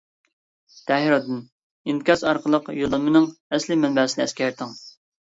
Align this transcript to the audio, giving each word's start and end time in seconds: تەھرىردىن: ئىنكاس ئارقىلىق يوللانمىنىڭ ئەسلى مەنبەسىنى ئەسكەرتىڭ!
تەھرىردىن: 0.91 1.43
ئىنكاس 1.93 2.23
ئارقىلىق 2.29 2.71
يوللانمىنىڭ 2.79 3.29
ئەسلى 3.59 3.79
مەنبەسىنى 3.83 4.25
ئەسكەرتىڭ! 4.27 4.73